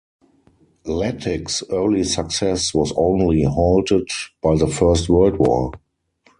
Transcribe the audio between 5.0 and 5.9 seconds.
World War.